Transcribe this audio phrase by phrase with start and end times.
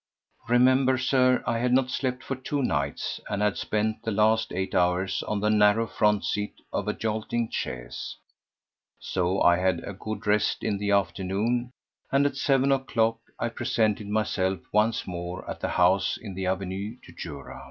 [0.49, 4.73] Remember, Sir, I had not slept for two nights and had spent the last eight
[4.73, 8.17] hours on the narrow front seat of a jolting chaise.
[8.99, 11.69] So I had a good rest in the afternoon,
[12.11, 16.97] and at seven o'clock I presented myself once more at the house in the Avenue
[17.05, 17.59] du Jura.